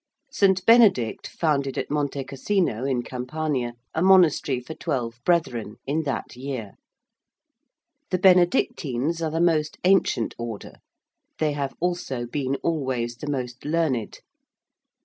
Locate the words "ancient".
9.83-10.33